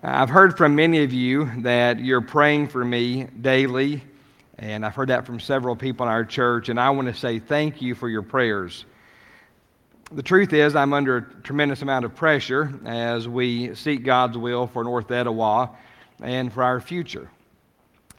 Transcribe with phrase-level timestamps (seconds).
[0.00, 4.04] I've heard from many of you that you're praying for me daily,
[4.56, 7.40] and I've heard that from several people in our church, and I want to say
[7.40, 8.84] thank you for your prayers.
[10.12, 14.68] The truth is, I'm under a tremendous amount of pressure as we seek God's will
[14.68, 15.70] for North Etowah
[16.22, 17.28] and for our future.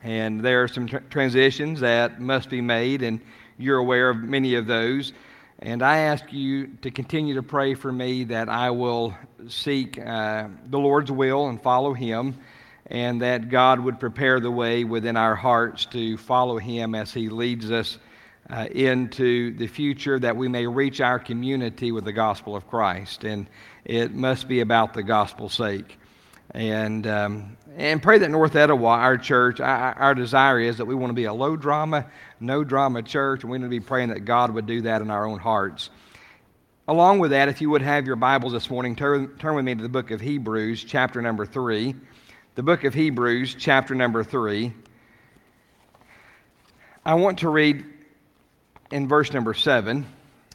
[0.03, 3.21] And there are some tr- transitions that must be made, and
[3.57, 5.13] you're aware of many of those.
[5.61, 9.13] And I ask you to continue to pray for me that I will
[9.49, 12.37] seek uh, the Lord's will and follow Him,
[12.85, 17.27] and that God would prepare the way within our hearts to follow Him as He
[17.27, 17.97] leads us
[18.49, 23.25] uh, into the future, that we may reach our community with the gospel of Christ.
[23.25, 23.45] And
[23.83, 25.98] it must be about the gospel's sake.
[26.51, 30.95] And, um, and pray that North Etowah, our church, our, our desire is that we
[30.95, 32.07] want to be a low drama,
[32.39, 35.11] no drama church, and we need to be praying that God would do that in
[35.11, 35.89] our own hearts.
[36.87, 39.75] Along with that, if you would have your Bibles this morning, turn, turn with me
[39.75, 41.93] to the book of Hebrews, chapter number 3.
[42.55, 44.73] The book of Hebrews, chapter number 3.
[47.05, 47.85] I want to read
[48.91, 50.05] in verse number 7.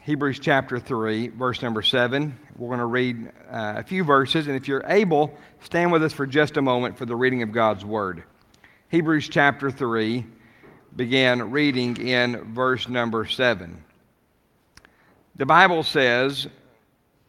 [0.03, 2.37] Hebrews chapter 3, verse number 7.
[2.57, 6.13] We're going to read uh, a few verses, and if you're able, stand with us
[6.13, 8.23] for just a moment for the reading of God's Word.
[8.89, 10.25] Hebrews chapter 3,
[10.97, 13.83] began reading in verse number 7.
[15.37, 16.47] The Bible says,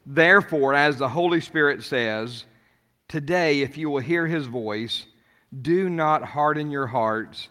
[0.06, 2.46] Therefore, as the Holy Spirit says,
[3.08, 5.06] Today, if you will hear his voice,
[5.62, 7.50] do not harden your hearts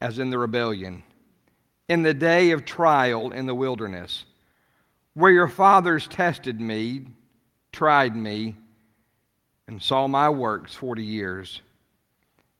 [0.00, 1.02] as in the rebellion,
[1.88, 4.24] in the day of trial in the wilderness,
[5.14, 7.06] where your fathers tested me,
[7.72, 8.56] tried me,
[9.66, 11.62] and saw my works forty years.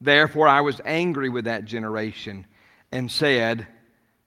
[0.00, 2.47] Therefore, I was angry with that generation
[2.92, 3.66] and said,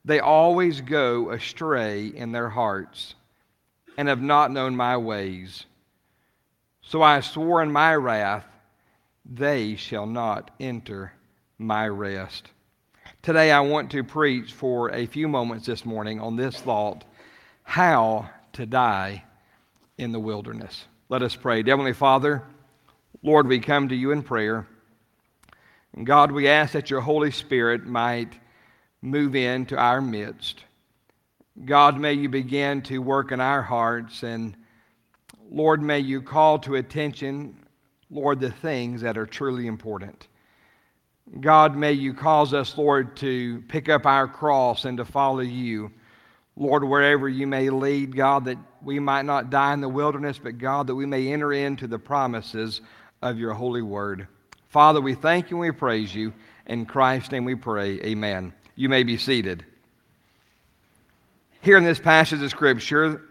[0.04, 3.14] They always go astray in their hearts
[3.96, 5.66] and have not known my ways.
[6.82, 8.44] So I swore in my wrath,
[9.24, 11.12] They shall not enter
[11.58, 12.48] my rest.
[13.22, 17.04] Today, I want to preach for a few moments this morning on this thought
[17.68, 19.22] how to die
[19.98, 20.86] in the wilderness.
[21.10, 21.62] Let us pray.
[21.62, 22.42] Heavenly Father,
[23.22, 24.66] Lord, we come to you in prayer.
[25.94, 28.32] And God, we ask that your Holy Spirit might
[29.02, 30.64] move into our midst.
[31.62, 34.56] God, may you begin to work in our hearts, and
[35.50, 37.54] Lord, may you call to attention,
[38.10, 40.26] Lord, the things that are truly important.
[41.38, 45.92] God, may you cause us, Lord, to pick up our cross and to follow you.
[46.58, 50.58] Lord, wherever you may lead, God, that we might not die in the wilderness, but
[50.58, 52.80] God, that we may enter into the promises
[53.22, 54.26] of your holy word.
[54.66, 56.32] Father, we thank you and we praise you.
[56.66, 58.00] In Christ's name we pray.
[58.00, 58.52] Amen.
[58.74, 59.64] You may be seated.
[61.60, 63.22] Here in this passage of Scripture,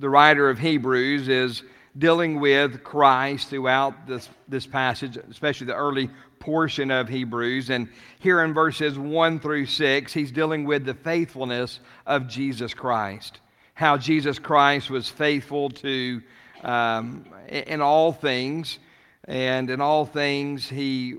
[0.00, 1.62] the writer of Hebrews is
[1.96, 6.10] dealing with Christ throughout this, this passage, especially the early
[6.44, 7.70] portion of Hebrews.
[7.70, 7.88] And
[8.18, 13.40] here in verses 1 through 6, he's dealing with the faithfulness of Jesus Christ.
[13.72, 16.20] How Jesus Christ was faithful to
[16.62, 18.78] um, in all things,
[19.26, 21.16] and in all things he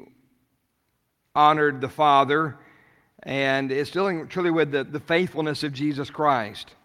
[1.34, 2.58] honored the Father,
[3.24, 6.76] and it's dealing truly with the, the faithfulness of Jesus Christ.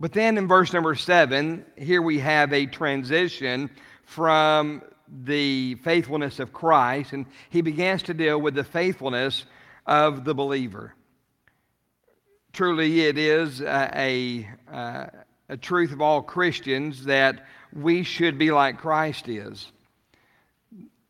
[0.00, 3.70] But then in verse number seven, here we have a transition
[4.04, 4.82] from
[5.24, 9.44] the faithfulness of Christ, and he begins to deal with the faithfulness
[9.86, 10.94] of the believer.
[12.52, 15.10] Truly, it is a, a,
[15.48, 19.70] a truth of all Christians that we should be like Christ is.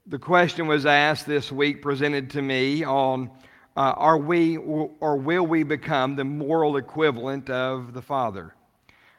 [0.07, 3.31] The question was asked this week, presented to me on
[3.77, 8.55] uh, are we or will we become the moral equivalent of the Father?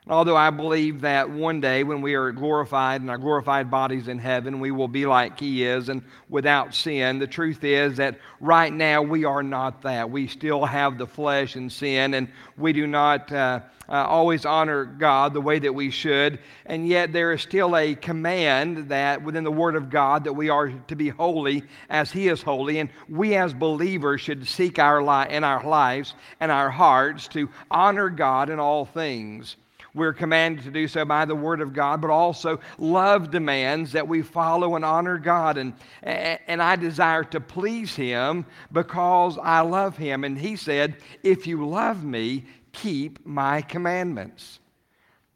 [0.09, 4.17] Although I believe that one day when we are glorified and our glorified bodies in
[4.17, 8.73] heaven, we will be like He is and without sin, the truth is that right
[8.73, 10.09] now we are not that.
[10.09, 12.27] We still have the flesh and sin, and
[12.57, 16.39] we do not uh, uh, always honor God the way that we should.
[16.65, 20.49] And yet there is still a command that within the Word of God that we
[20.49, 22.79] are to be holy as He is holy.
[22.79, 27.47] And we as believers should seek our li- in our lives and our hearts to
[27.69, 29.55] honor God in all things.
[29.93, 34.07] We're commanded to do so by the Word of God, but also love demands that
[34.07, 35.57] we follow and honor God.
[35.57, 40.23] And, and I desire to please Him because I love Him.
[40.23, 44.59] And He said, If you love me, keep my commandments.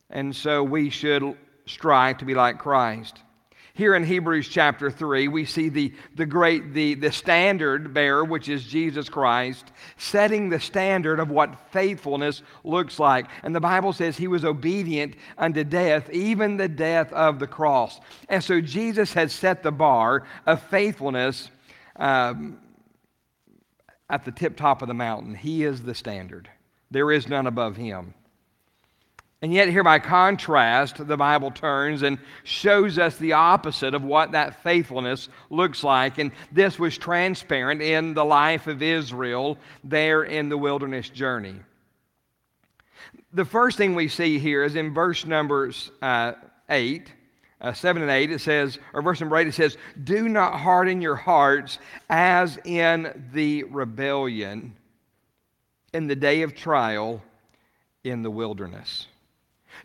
[0.09, 1.35] And so we should
[1.65, 3.19] strive to be like Christ.
[3.75, 8.47] Here in Hebrews chapter 3, we see the, the great, the, the standard bearer, which
[8.47, 13.25] is Jesus Christ, setting the standard of what faithfulness looks like.
[13.41, 17.99] And the Bible says he was obedient unto death, even the death of the cross.
[18.29, 21.49] And so Jesus has set the bar of faithfulness
[21.95, 22.59] um,
[24.07, 25.33] at the tip top of the mountain.
[25.33, 26.47] He is the standard,
[26.91, 28.13] there is none above him.
[29.43, 34.31] And yet, here by contrast, the Bible turns and shows us the opposite of what
[34.31, 36.17] that faithfulness looks like.
[36.17, 41.55] And this was transparent in the life of Israel there in the wilderness journey.
[43.33, 46.35] The first thing we see here is in verse numbers uh,
[46.69, 47.11] 8,
[47.59, 49.75] uh, 7 and 8, it says, or verse number 8, it says,
[50.05, 51.79] Do not harden your hearts
[52.09, 54.77] as in the rebellion
[55.93, 57.21] in the day of trial
[58.05, 59.07] in the wilderness.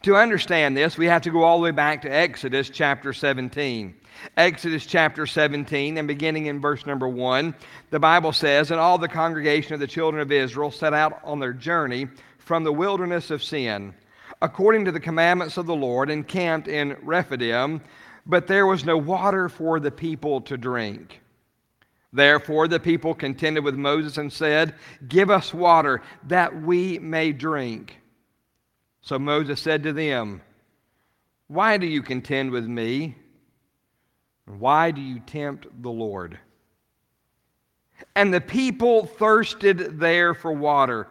[0.03, 3.95] To understand this, we have to go all the way back to Exodus chapter 17.
[4.37, 7.55] Exodus chapter 17, and beginning in verse number 1,
[7.91, 11.41] the Bible says, And all the congregation of the children of Israel set out on
[11.41, 12.07] their journey
[12.39, 13.93] from the wilderness of sin,
[14.41, 17.81] according to the commandments of the Lord, and camped in Rephidim,
[18.25, 21.21] but there was no water for the people to drink.
[22.13, 24.75] Therefore, the people contended with Moses and said,
[25.09, 27.98] Give us water that we may drink.
[29.09, 30.43] So Moses said to them,
[31.47, 33.17] Why do you contend with me?
[34.45, 36.39] Why do you tempt the Lord?
[38.15, 41.09] And the people thirsted there for water.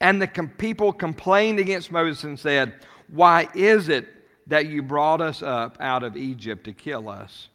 [0.00, 2.74] And the people complained against Moses and said,
[3.06, 4.08] Why is it
[4.48, 7.50] that you brought us up out of Egypt to kill us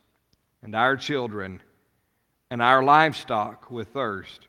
[0.62, 1.62] and our children
[2.50, 4.48] and our livestock with thirst?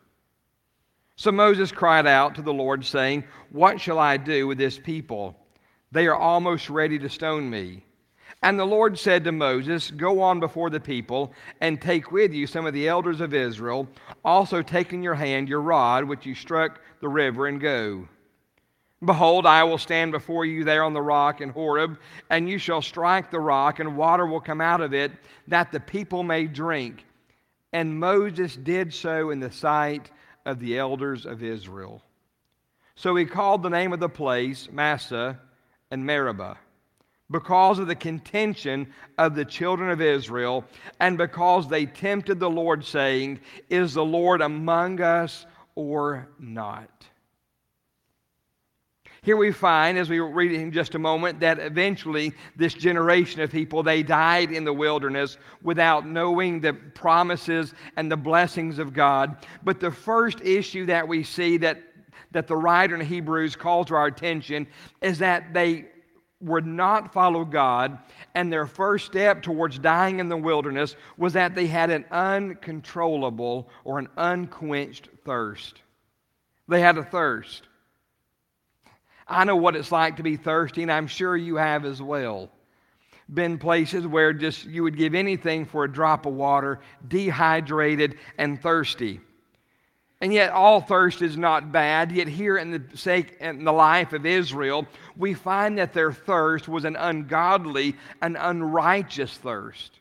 [1.16, 5.36] So Moses cried out to the Lord, saying, What shall I do with this people?
[5.92, 7.84] They are almost ready to stone me.
[8.42, 12.46] And the Lord said to Moses, Go on before the people, and take with you
[12.46, 13.88] some of the elders of Israel.
[14.24, 18.08] Also take in your hand your rod, which you struck the river, and go.
[19.04, 21.98] Behold, I will stand before you there on the rock in Horeb,
[22.30, 25.12] and you shall strike the rock, and water will come out of it,
[25.46, 27.04] that the people may drink.
[27.72, 30.10] And Moses did so in the sight
[30.44, 32.02] of the elders of Israel.
[32.96, 35.40] So he called the name of the place Massah
[35.90, 36.58] and Meribah
[37.30, 40.64] because of the contention of the children of Israel
[41.00, 46.90] and because they tempted the Lord, saying, Is the Lord among us or not?
[49.24, 53.50] Here we find, as we read in just a moment, that eventually this generation of
[53.50, 59.38] people, they died in the wilderness without knowing the promises and the blessings of God.
[59.62, 61.82] But the first issue that we see that,
[62.32, 64.66] that the writer in Hebrews calls to our attention
[65.00, 65.86] is that they
[66.42, 67.98] would not follow God,
[68.34, 73.70] and their first step towards dying in the wilderness was that they had an uncontrollable
[73.84, 75.80] or an unquenched thirst.
[76.68, 77.68] They had a thirst.
[79.26, 82.50] I know what it's like to be thirsty, and I'm sure you have as well.
[83.32, 88.60] Been places where just you would give anything for a drop of water, dehydrated and
[88.60, 89.20] thirsty.
[90.20, 92.12] And yet, all thirst is not bad.
[92.12, 94.86] Yet, here in the sake in the life of Israel,
[95.16, 100.00] we find that their thirst was an ungodly, an unrighteous thirst.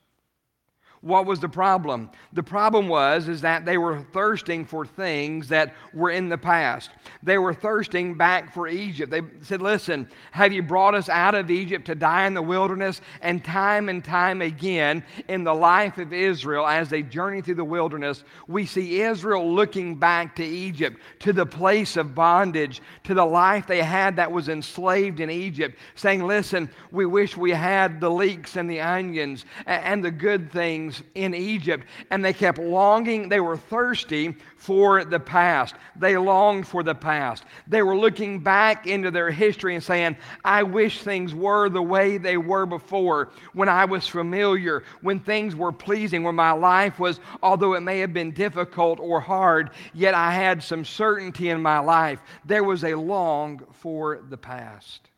[1.03, 2.09] What was the problem?
[2.31, 6.91] The problem was is that they were thirsting for things that were in the past.
[7.21, 9.11] They were thirsting back for Egypt.
[9.11, 13.01] They said, "Listen, have you brought us out of Egypt to die in the wilderness?"
[13.21, 17.65] And time and time again in the life of Israel as they journey through the
[17.65, 23.25] wilderness, we see Israel looking back to Egypt, to the place of bondage, to the
[23.25, 28.09] life they had that was enslaved in Egypt, saying, "Listen, we wish we had the
[28.09, 33.29] leeks and the onions and the good things things in Egypt, and they kept longing.
[33.29, 35.75] They were thirsty for the past.
[35.95, 37.43] They longed for the past.
[37.67, 42.17] They were looking back into their history and saying, I wish things were the way
[42.17, 47.19] they were before, when I was familiar, when things were pleasing, when my life was,
[47.41, 51.79] although it may have been difficult or hard, yet I had some certainty in my
[51.79, 52.21] life.
[52.45, 55.09] There was a long for the past.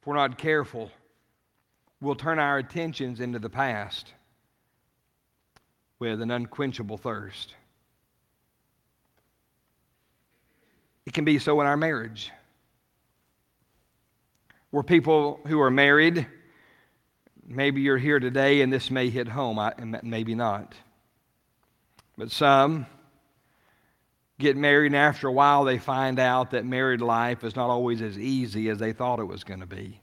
[0.00, 0.90] If we're not careful,
[2.00, 4.12] we'll turn our attentions into the past
[5.98, 7.54] with an unquenchable thirst.
[11.06, 12.30] It can be so in our marriage.
[14.70, 16.26] Where people who are married,
[17.46, 20.74] maybe you're here today and this may hit home, and maybe not.
[22.18, 22.86] But some
[24.38, 28.02] get married, and after a while, they find out that married life is not always
[28.02, 30.00] as easy as they thought it was going to be.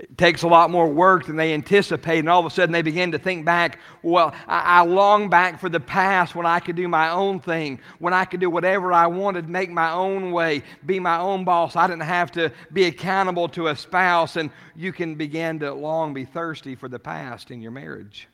[0.00, 2.80] It takes a lot more work than they anticipate, and all of a sudden they
[2.80, 3.78] begin to think back.
[4.02, 7.80] Well, I, I, long back for the past when I could do my own thing,
[7.98, 11.76] when I could do whatever I wanted, make my own way, be my own boss.
[11.76, 16.14] I didn't have to be accountable to a spouse, and you can begin to long
[16.14, 18.26] be thirsty for the past in your marriage.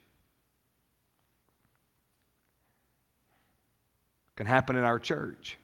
[4.28, 5.58] It can happen in our church.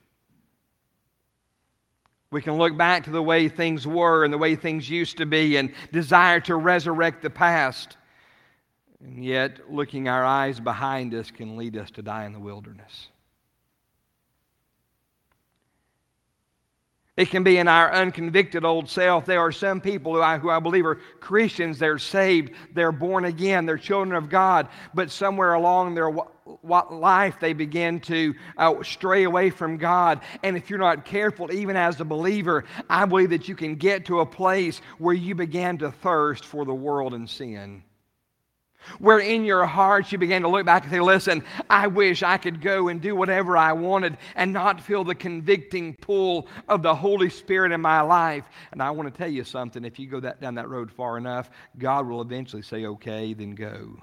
[2.33, 5.27] We can look back to the way things were and the way things used to
[5.27, 7.99] be and desire to resurrect the past.
[9.05, 13.09] And yet, looking our eyes behind us can lead us to die in the wilderness.
[17.15, 19.27] It can be in our unconvicted old self.
[19.27, 21.79] There are some people who I, who I believe are Christians.
[21.79, 22.53] They're saved.
[22.73, 23.67] They're born again.
[23.67, 24.69] They're children of God.
[24.95, 26.11] But somewhere along their
[26.63, 30.23] life, they begin to uh, stray away from God.
[30.43, 34.07] And if you're not careful, even as a believer, I believe that you can get
[34.07, 37.85] to a place where you begin to thirst for the world and sin.
[38.99, 42.37] Where in your heart you begin to look back and say, Listen, I wish I
[42.37, 46.95] could go and do whatever I wanted and not feel the convicting pull of the
[46.95, 48.45] Holy Spirit in my life.
[48.73, 51.19] And I want to tell you something if you go that, down that road far
[51.19, 53.97] enough, God will eventually say, Okay, then go.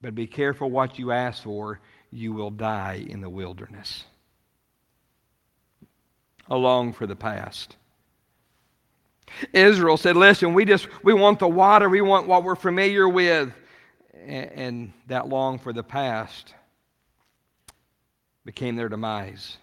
[0.00, 1.80] But be careful what you ask for,
[2.10, 4.04] you will die in the wilderness.
[6.48, 7.77] Along for the past.
[9.52, 13.52] Israel said, Listen, we just we want the water, we want what we're familiar with.
[14.14, 16.54] And, and that long for the past
[18.44, 19.58] became their demise.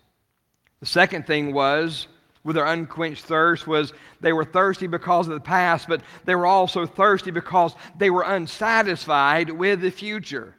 [0.79, 2.07] The second thing was
[2.43, 3.91] with their unquenched thirst was
[4.21, 8.21] they were thirsty because of the past, but they were also thirsty because they were
[8.21, 10.55] unsatisfied with the future.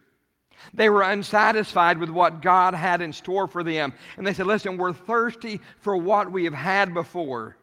[0.75, 3.93] They were unsatisfied with what God had in store for them.
[4.17, 7.57] And they said, Listen, we're thirsty for what we have had before.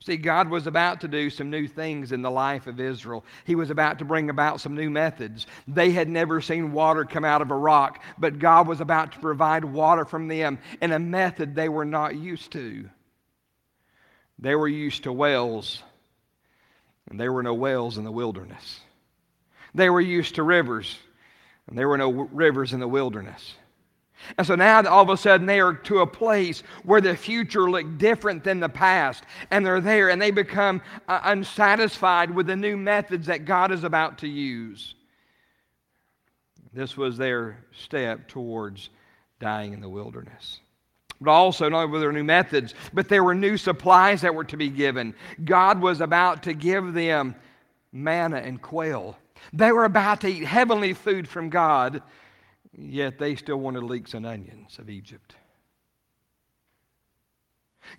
[0.00, 3.24] See, God was about to do some new things in the life of Israel.
[3.44, 5.46] He was about to bring about some new methods.
[5.66, 9.18] They had never seen water come out of a rock, but God was about to
[9.18, 12.88] provide water from them in a method they were not used to.
[14.38, 15.82] They were used to wells,
[17.10, 18.80] and there were no wells in the wilderness.
[19.74, 20.96] They were used to rivers,
[21.66, 23.54] and there were no rivers in the wilderness.
[24.36, 27.70] And so now all of a sudden they are to a place where the future
[27.70, 29.24] looked different than the past.
[29.50, 33.84] And they're there and they become uh, unsatisfied with the new methods that God is
[33.84, 34.94] about to use.
[36.72, 38.90] This was their step towards
[39.40, 40.60] dying in the wilderness.
[41.20, 44.44] But also, not only were there new methods, but there were new supplies that were
[44.44, 45.14] to be given.
[45.44, 47.34] God was about to give them
[47.92, 49.16] manna and quail.
[49.52, 52.02] They were about to eat heavenly food from God
[52.80, 55.34] Yet they still wanted leeks and onions of Egypt.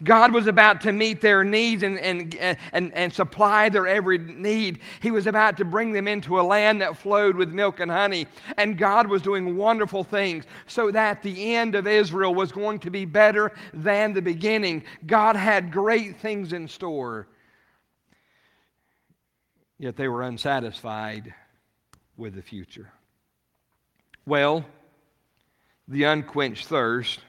[0.03, 2.33] God was about to meet their needs and, and,
[2.71, 4.79] and, and supply their every need.
[5.01, 8.27] He was about to bring them into a land that flowed with milk and honey.
[8.57, 12.91] And God was doing wonderful things so that the end of Israel was going to
[12.91, 14.83] be better than the beginning.
[15.07, 17.27] God had great things in store.
[19.79, 21.33] Yet they were unsatisfied
[22.15, 22.93] with the future.
[24.29, 24.63] Well,
[25.87, 27.19] the unquenched thirst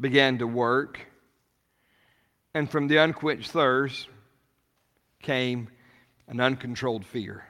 [0.00, 0.98] began to work,
[2.54, 4.08] and from the unquenched thirst
[5.20, 5.68] came
[6.28, 7.44] an uncontrolled fear.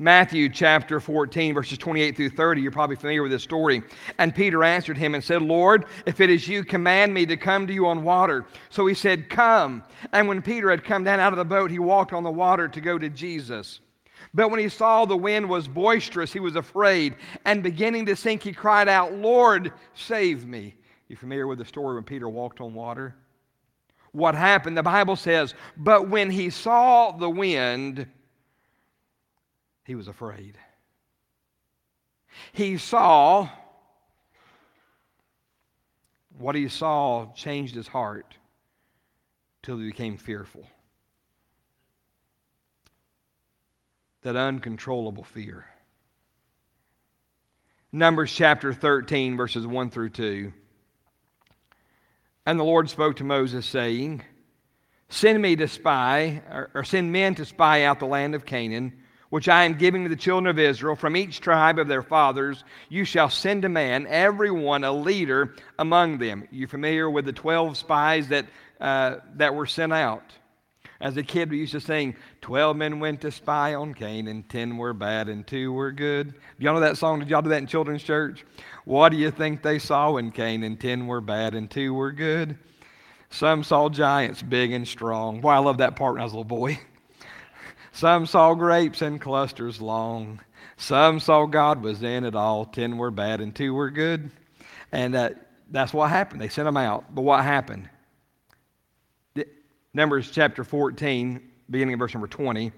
[0.00, 3.84] Matthew chapter 14, verses 28 through 30, you're probably familiar with this story.
[4.18, 7.68] And Peter answered him and said, Lord, if it is you, command me to come
[7.68, 8.46] to you on water.
[8.68, 9.84] So he said, Come.
[10.12, 12.66] And when Peter had come down out of the boat, he walked on the water
[12.66, 13.78] to go to Jesus.
[14.32, 18.42] But when he saw the wind was boisterous, he was afraid, and beginning to sink,
[18.42, 20.76] he cried out, Lord, save me.
[21.08, 23.14] You familiar with the story when Peter walked on water?
[24.12, 24.76] What happened?
[24.76, 28.06] The Bible says, But when he saw the wind,
[29.84, 30.56] he was afraid.
[32.52, 33.48] He saw
[36.38, 38.36] what he saw changed his heart
[39.62, 40.66] till he became fearful.
[44.24, 45.66] That uncontrollable fear.
[47.92, 50.52] Numbers chapter 13, verses 1 through 2.
[52.46, 54.22] And the Lord spoke to Moses, saying,
[55.10, 58.94] Send me to spy, or, or send men to spy out the land of Canaan,
[59.28, 60.96] which I am giving to the children of Israel.
[60.96, 65.54] From each tribe of their fathers, you shall send a man, every one a leader
[65.78, 66.48] among them.
[66.50, 68.46] You familiar with the 12 spies that,
[68.80, 70.24] uh, that were sent out?
[71.00, 74.48] As a kid, we used to sing, 12 men went to spy on Canaan, and
[74.48, 76.32] 10 were bad and 2 were good.
[76.32, 77.18] Do y'all know that song?
[77.18, 78.44] Did y'all do that in children's church?
[78.84, 82.12] What do you think they saw in Canaan, and 10 were bad and 2 were
[82.12, 82.58] good.
[83.30, 85.40] Some saw giants big and strong.
[85.40, 86.78] Boy, I love that part when I was a little boy.
[87.92, 90.40] Some saw grapes in clusters long.
[90.76, 92.64] Some saw God was in it all.
[92.64, 94.30] Ten were bad and two were good.
[94.92, 95.30] And uh,
[95.70, 96.40] that's what happened.
[96.40, 97.12] They sent them out.
[97.14, 97.88] But what happened?
[99.96, 102.72] Numbers chapter 14, beginning of verse number 20,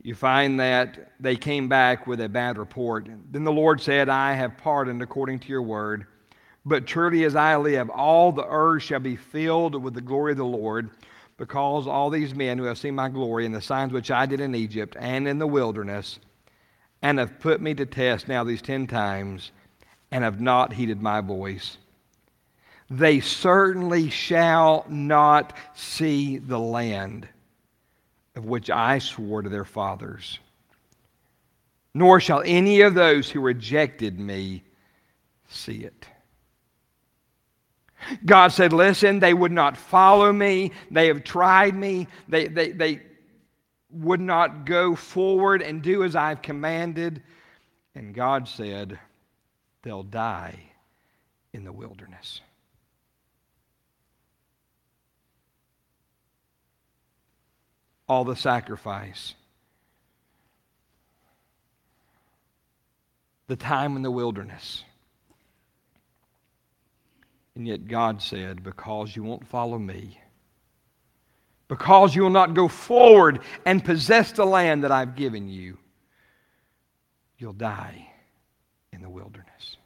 [0.00, 3.08] you find that they came back with a bad report.
[3.32, 6.06] Then the Lord said, I have pardoned according to your word.
[6.64, 10.38] But truly as I live, all the earth shall be filled with the glory of
[10.38, 10.90] the Lord,
[11.38, 14.40] because all these men who have seen my glory and the signs which I did
[14.40, 16.20] in Egypt and in the wilderness,
[17.02, 19.50] and have put me to test now these ten times,
[20.12, 21.78] and have not heeded my voice,
[22.90, 27.28] they certainly shall not see the land
[28.36, 30.38] of which I swore to their fathers.
[31.94, 34.64] Nor shall any of those who rejected me
[35.48, 36.06] see it.
[38.26, 40.72] God said, Listen, they would not follow me.
[40.90, 42.08] They have tried me.
[42.28, 43.02] They, they, they
[43.90, 47.22] would not go forward and do as I've commanded.
[47.94, 48.98] And God said,
[49.82, 50.58] They'll die
[51.52, 52.40] in the wilderness.
[58.08, 59.34] All the sacrifice,
[63.46, 64.84] the time in the wilderness
[67.54, 70.20] and yet God said, Because you won't follow me,
[71.68, 75.78] because you will not go forward and possess the land that I've given you,
[77.38, 78.08] you'll die
[78.92, 79.76] in the wilderness.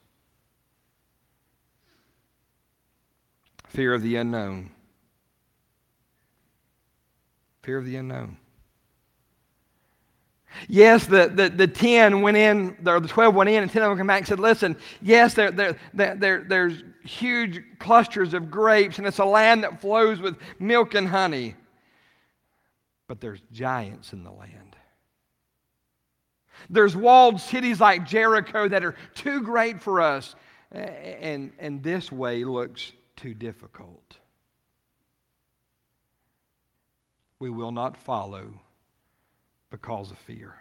[3.68, 4.70] Fear of the unknown.
[7.68, 8.38] Fear of the unknown.
[10.68, 13.90] Yes, the, the, the 10 went in, or the 12 went in, and 10 of
[13.90, 18.96] them came back and said, Listen, yes, there, there, there, there's huge clusters of grapes,
[18.96, 21.56] and it's a land that flows with milk and honey.
[23.06, 24.75] But there's giants in the land.
[26.70, 30.34] There's walled cities like Jericho that are too great for us,
[30.72, 34.17] and, and this way looks too difficult.
[37.40, 38.48] We will not follow
[39.70, 40.55] because of fear.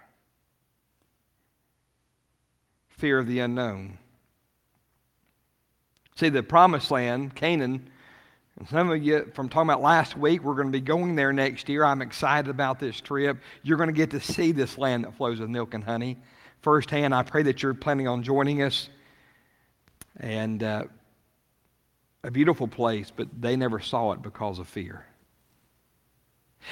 [2.90, 3.98] Fear of the unknown.
[6.16, 7.90] See, the promised land, Canaan,
[8.60, 11.32] and some of you, from talking about last week, we're going to be going there
[11.32, 11.86] next year.
[11.86, 13.38] I'm excited about this trip.
[13.62, 16.18] You're going to get to see this land that flows with milk and honey
[16.62, 17.14] firsthand.
[17.14, 18.90] I pray that you're planning on joining us.
[20.20, 20.86] And uh,
[22.24, 25.06] a beautiful place, but they never saw it because of fear.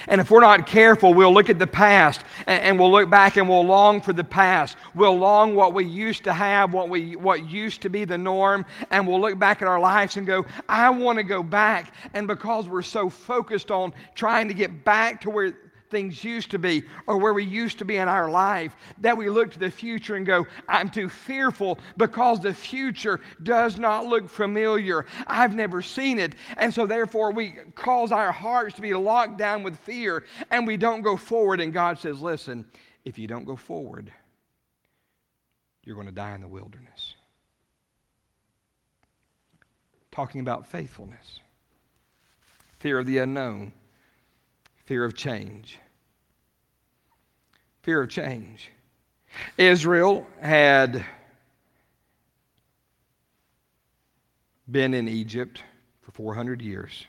[0.08, 3.48] And if we're not careful, we'll look at the past and, we'll look back and
[3.48, 4.78] we'll long for the past.
[4.93, 8.65] We'll long what we used to have, what, we, what used to be the norm,
[8.91, 11.93] and we'll look back at our lives and go, I want to go back.
[12.13, 15.54] And because we're so focused on trying to get back to where
[15.89, 19.30] things used to be or where we used to be in our life, that we
[19.30, 24.30] look to the future and go, I'm too fearful because the future does not look
[24.30, 25.06] familiar.
[25.28, 26.36] I've never seen it.
[26.58, 30.78] And so, therefore, we cause our hearts to be locked down with fear and we
[30.78, 31.62] don't go forward.
[31.62, 32.65] And God says, Listen,
[33.04, 34.12] if you don't go forward,
[35.84, 37.13] you're going to die in the wilderness.
[40.12, 41.39] Talking about faithfulness,
[42.80, 43.74] fear of the unknown
[44.86, 45.80] fear of change.
[47.84, 48.71] Fear of change.
[49.58, 51.06] Israel had
[54.69, 55.62] been in Egypt
[56.02, 57.06] for 400 years.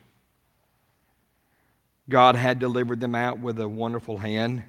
[2.09, 4.63] God had delivered them out with a wonderful hand.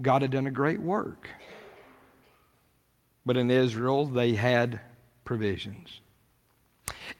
[0.00, 1.28] God had done a great work.
[3.26, 4.80] But in Israel, they had
[5.24, 6.00] provisions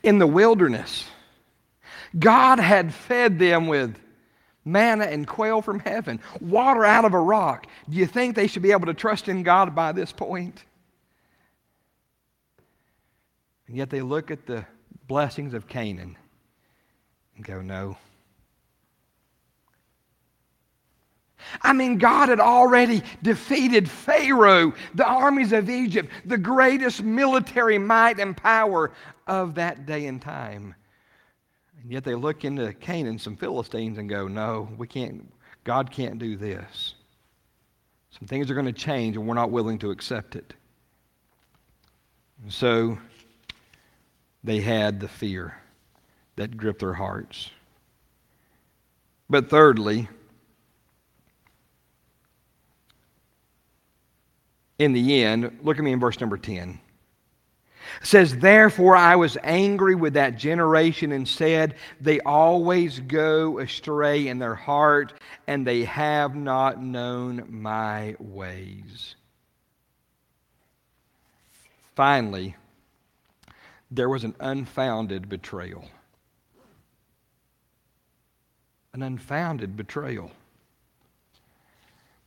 [0.03, 1.09] in the wilderness.
[2.19, 3.99] God had fed them with
[4.65, 7.67] manna and quail from heaven, water out of a rock.
[7.89, 10.65] Do you think they should be able to trust in God by this point?
[13.67, 14.65] And yet they look at the
[15.07, 16.17] blessings of Canaan
[17.37, 17.97] and go, no.
[21.63, 28.19] I mean, God had already defeated Pharaoh, the armies of Egypt, the greatest military might
[28.19, 28.93] and power
[29.27, 30.75] of that day and time.
[31.83, 35.31] And yet they look into Canaan, some Philistines, and go, no, we can't,
[35.65, 36.95] God can't do this.
[38.19, 40.55] Some things are going to change, and we're not willing to accept it.
[42.43, 42.99] And so
[44.43, 45.57] they had the fear
[46.37, 47.51] that gripped their hearts.
[49.29, 50.09] But thirdly,
[54.79, 56.81] in the end, look at me in verse number 10.
[58.01, 64.27] It says, Therefore I was angry with that generation and said, They always go astray
[64.29, 65.15] in their heart,
[65.47, 69.15] and they have not known my ways.
[71.95, 72.57] Finally,
[73.91, 75.89] there was an unfounded betrayal.
[78.93, 80.33] An unfounded betrayal.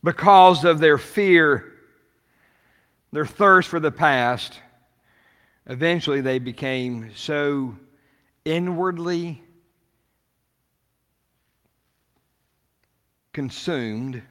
[0.02, 1.77] Because of their fear,
[3.12, 4.58] their thirst for the past,
[5.66, 7.76] eventually they became so
[8.44, 9.42] inwardly
[13.32, 14.22] consumed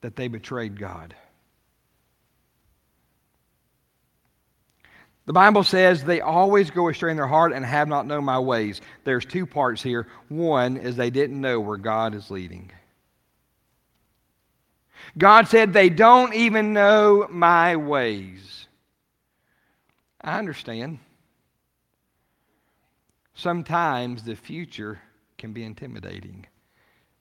[0.00, 1.14] that they betrayed God.
[5.26, 8.38] The Bible says they always go astray in their heart and have not known my
[8.38, 8.80] ways.
[9.04, 10.06] There's two parts here.
[10.28, 12.70] One is they didn't know where God is leading.
[15.16, 18.66] God said they don't even know my ways.
[20.20, 20.98] I understand.
[23.34, 25.00] Sometimes the future
[25.38, 26.46] can be intimidating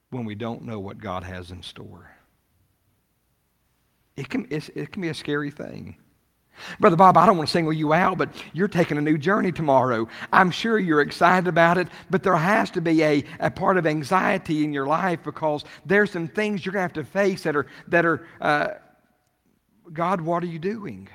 [0.10, 2.12] when we don't know what God has in store.
[4.16, 5.98] It can, it can be a scary thing.
[6.80, 9.52] Brother Bob, I don't want to single you out, but you're taking a new journey
[9.52, 10.08] tomorrow.
[10.32, 13.86] I'm sure you're excited about it, but there has to be a, a part of
[13.86, 17.56] anxiety in your life because there's some things you're going to have to face that
[17.56, 18.68] are, that are uh,
[19.92, 21.08] God, what are you doing?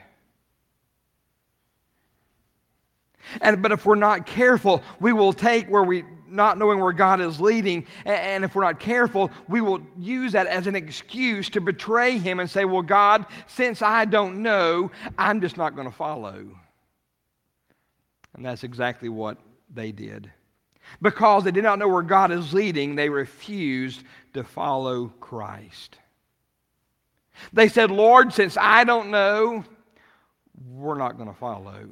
[3.41, 7.21] And, but if we're not careful, we will take where we not knowing where God
[7.21, 7.87] is leading.
[8.05, 12.41] And if we're not careful, we will use that as an excuse to betray Him
[12.41, 16.47] and say, Well, God, since I don't know, I'm just not going to follow.
[18.35, 19.39] And that's exactly what
[19.73, 20.31] they did.
[21.01, 24.03] Because they did not know where God is leading, they refused
[24.35, 25.99] to follow Christ.
[27.53, 29.65] They said, Lord, since I don't know,
[30.69, 31.89] we're not going to follow.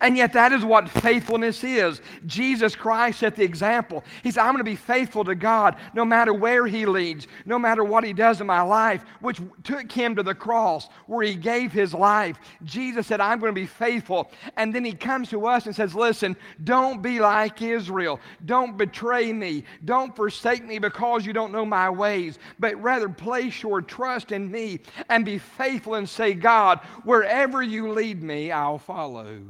[0.00, 2.00] And yet, that is what faithfulness is.
[2.26, 4.04] Jesus Christ set the example.
[4.22, 7.58] He said, I'm going to be faithful to God no matter where He leads, no
[7.58, 11.34] matter what He does in my life, which took Him to the cross where He
[11.34, 12.38] gave His life.
[12.62, 14.30] Jesus said, I'm going to be faithful.
[14.56, 18.20] And then He comes to us and says, Listen, don't be like Israel.
[18.44, 19.64] Don't betray me.
[19.86, 24.50] Don't forsake me because you don't know my ways, but rather place your trust in
[24.50, 29.40] me and be faithful and say, God, wherever you lead me, I'll follow.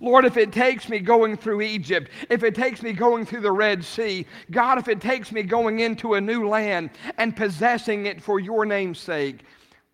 [0.00, 3.52] Lord, if it takes me going through Egypt, if it takes me going through the
[3.52, 8.22] Red Sea, God, if it takes me going into a new land and possessing it
[8.22, 9.44] for your name's sake,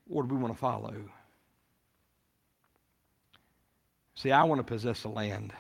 [0.09, 0.95] Lord, we want to follow.
[4.15, 5.53] See, I want to possess a land,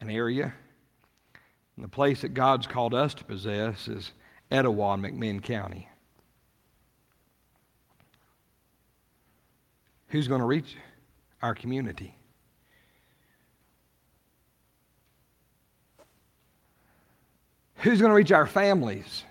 [0.00, 0.52] an area.
[1.76, 4.12] And the place that God's called us to possess is
[4.50, 5.88] Etowah in McMinn County.
[10.08, 10.76] Who's going to reach
[11.40, 12.16] our community?
[17.80, 19.24] Who's going to reach our families,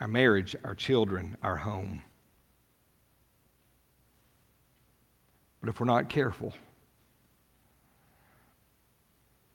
[0.00, 2.02] our marriage, our children, our home?
[5.60, 6.54] But if we're not careful,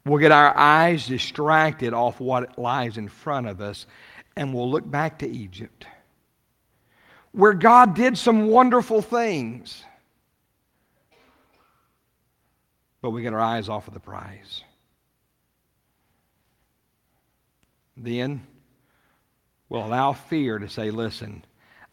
[0.05, 3.87] we'll get our eyes distracted off what lies in front of us
[4.37, 5.85] and we'll look back to Egypt,
[7.33, 9.83] where God did some wonderful things.
[13.01, 14.63] But we get our eyes off of the prize.
[17.95, 18.45] Then
[19.69, 21.43] will allow fear to say, listen,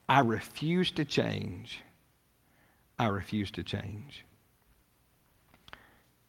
[0.08, 1.80] I refuse to change.
[2.98, 4.24] I refuse to change.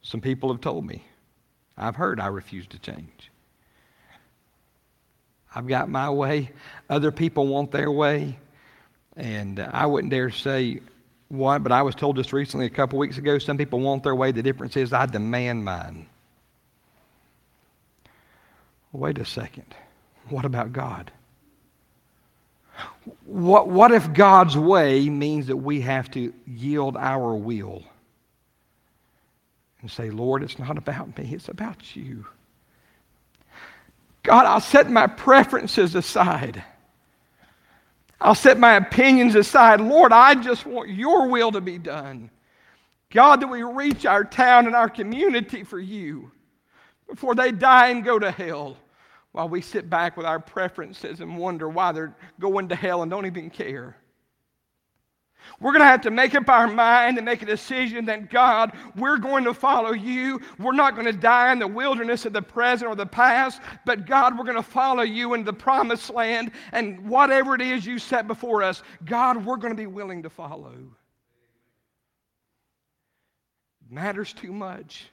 [0.02, 1.04] Some people have told me,
[1.76, 3.30] I've heard I refuse to change.
[5.54, 6.50] I've got my way.
[6.88, 8.38] Other people want their way.
[9.16, 10.80] And I wouldn't dare say
[11.28, 14.14] what, but I was told just recently, a couple weeks ago, some people want their
[14.14, 14.32] way.
[14.32, 16.06] The difference is I demand mine.
[18.92, 19.74] Wait a second.
[20.28, 21.10] What about God?
[23.24, 27.82] What, what if God's way means that we have to yield our will
[29.80, 32.26] and say, Lord, it's not about me, it's about you?
[34.22, 36.62] God, I'll set my preferences aside.
[38.20, 39.80] I'll set my opinions aside.
[39.80, 42.30] Lord, I just want your will to be done.
[43.10, 46.30] God, that we reach our town and our community for you
[47.08, 48.76] before they die and go to hell
[49.32, 53.10] while we sit back with our preferences and wonder why they're going to hell and
[53.10, 53.96] don't even care.
[55.60, 58.72] We're going to have to make up our mind and make a decision that God,
[58.96, 60.40] we're going to follow you.
[60.58, 64.06] We're not going to die in the wilderness of the present or the past, but
[64.06, 66.52] God, we're going to follow you into the promised land.
[66.72, 70.30] And whatever it is you set before us, God, we're going to be willing to
[70.30, 70.74] follow.
[73.90, 75.06] Matters too much.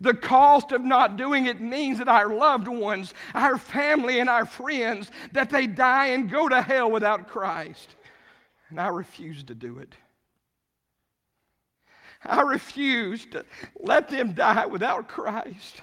[0.00, 4.46] The cost of not doing it means that our loved ones, our family, and our
[4.46, 7.96] friends, that they die and go to hell without Christ.
[8.70, 9.94] And I refuse to do it.
[12.24, 13.44] I refuse to
[13.80, 15.82] let them die without Christ.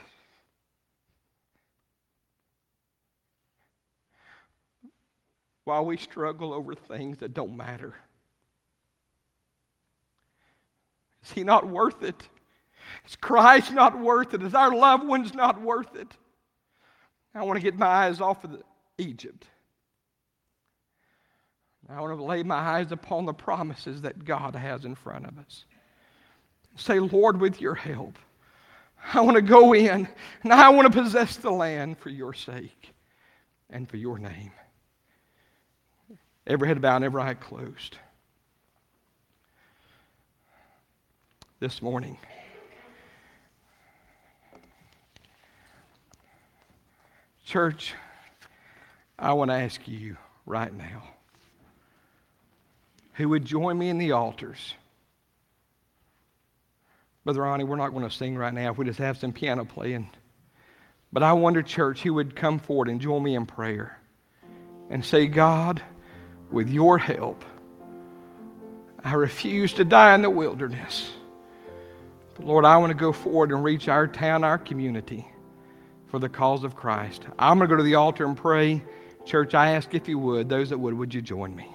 [5.63, 7.95] While we struggle over things that don't matter.
[11.23, 12.21] Is he not worth it?
[13.07, 14.41] Is Christ not worth it?
[14.41, 16.11] Is our loved ones not worth it?
[17.33, 18.61] I want to get my eyes off of
[18.97, 19.45] Egypt.
[21.89, 25.37] I want to lay my eyes upon the promises that God has in front of
[25.37, 25.65] us.
[26.77, 28.17] Say, Lord, with your help,
[29.13, 30.07] I want to go in
[30.43, 32.93] and I want to possess the land for your sake
[33.69, 34.51] and for your name.
[36.47, 37.97] Every head bowed every eye closed.
[41.59, 42.17] This morning.
[47.45, 47.93] Church,
[49.19, 51.03] I want to ask you right now
[53.13, 54.73] who would join me in the altars.
[57.23, 58.71] Brother Ronnie, we're not going to sing right now.
[58.71, 60.09] We just have some piano playing.
[61.13, 63.99] But I wonder, church, who would come forward and join me in prayer
[64.89, 65.83] and say, God,
[66.51, 67.45] with your help,
[69.03, 71.11] I refuse to die in the wilderness.
[72.33, 75.27] But Lord, I want to go forward and reach our town, our community
[76.15, 77.25] for the cause of Christ.
[77.37, 78.81] I'm going to go to the altar and pray.
[79.25, 81.74] Church, I ask if you would, those that would, would you join me?